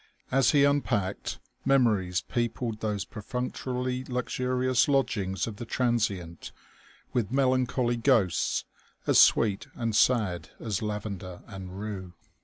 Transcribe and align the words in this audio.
As 0.31 0.49
he 0.49 0.63
unpacked, 0.63 1.37
memories 1.63 2.21
peopled 2.21 2.79
those 2.79 3.05
perfunctorily 3.05 4.03
luxurious 4.05 4.87
lodgings 4.87 5.45
of 5.45 5.57
the 5.57 5.63
transient 5.67 6.51
with 7.13 7.31
melancholy 7.31 7.97
ghosts 7.97 8.65
as 9.05 9.19
sweet 9.19 9.67
and 9.75 9.95
sad 9.95 10.49
as 10.59 10.81
lavender 10.81 11.43
and 11.45 11.79
rue. 11.79 12.13